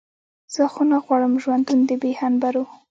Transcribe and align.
زه 0.53 0.63
خو 0.73 0.81
نه 0.91 0.97
غواړم 1.05 1.33
ژوندون 1.43 1.79
د 1.89 1.91
بې 2.01 2.11
هنبرو. 2.21 2.63